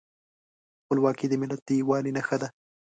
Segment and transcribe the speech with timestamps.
[0.83, 2.47] خپلواکي د ملت د یووالي نښه ده.